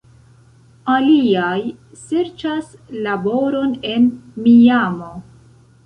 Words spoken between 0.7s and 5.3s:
Aliaj serĉas laboron en Miamo.